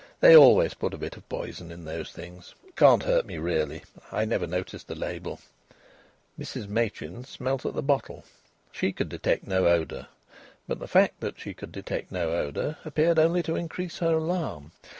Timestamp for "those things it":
1.85-2.75